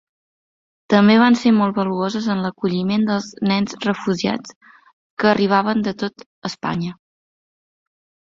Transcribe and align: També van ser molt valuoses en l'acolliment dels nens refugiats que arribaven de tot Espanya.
També 0.93 1.17
van 1.23 1.35
ser 1.41 1.51
molt 1.57 1.75
valuoses 1.81 2.29
en 2.35 2.39
l'acolliment 2.45 3.03
dels 3.09 3.27
nens 3.51 3.77
refugiats 3.85 4.57
que 5.23 5.29
arribaven 5.33 5.85
de 5.89 5.93
tot 6.05 6.25
Espanya. 6.53 6.95